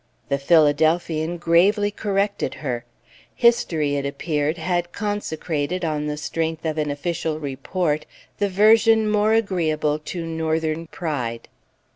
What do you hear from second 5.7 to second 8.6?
on the strength of an official report, the